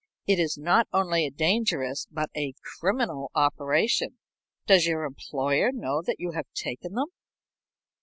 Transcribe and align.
It 0.25 0.39
is 0.39 0.57
not 0.57 0.87
only 0.91 1.27
a 1.27 1.29
dangerous 1.29 2.07
but 2.09 2.31
a 2.35 2.55
criminal 2.79 3.29
operation. 3.35 4.17
Does 4.65 4.87
your 4.87 5.03
employer 5.03 5.71
know 5.71 6.01
that 6.01 6.15
you 6.19 6.31
have 6.31 6.51
taken 6.55 6.93
them?" 6.93 7.09